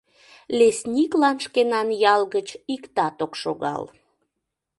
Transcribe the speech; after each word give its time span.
Лесниклан 0.57 1.37
шкенан 1.45 1.87
ял 2.13 2.21
гыч 2.35 2.47
иктат 2.75 3.17
ок 3.25 3.33
шогал. 3.41 3.83